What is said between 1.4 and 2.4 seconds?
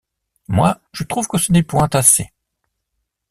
n’est point assez.